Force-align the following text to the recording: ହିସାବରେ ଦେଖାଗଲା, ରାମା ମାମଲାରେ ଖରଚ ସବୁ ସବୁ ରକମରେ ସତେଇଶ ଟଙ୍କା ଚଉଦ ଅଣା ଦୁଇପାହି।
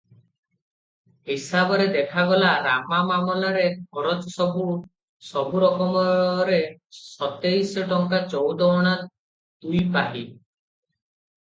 ହିସାବରେ 1.31 1.83
ଦେଖାଗଲା, 1.95 2.53
ରାମା 2.67 3.01
ମାମଲାରେ 3.11 3.65
ଖରଚ 3.99 4.33
ସବୁ 4.37 4.65
ସବୁ 5.29 5.63
ରକମରେ 5.67 6.59
ସତେଇଶ 7.03 7.87
ଟଙ୍କା 7.95 8.25
ଚଉଦ 8.35 8.73
ଅଣା 8.81 8.97
ଦୁଇପାହି। 9.07 10.27